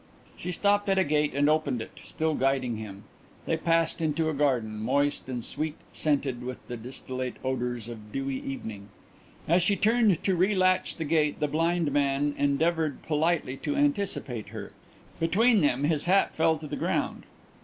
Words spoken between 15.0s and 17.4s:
Between them his hat fell to the ground.